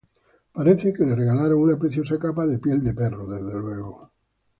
[0.57, 4.09] Parece que le regalaron una preciosa capa de piel de perro.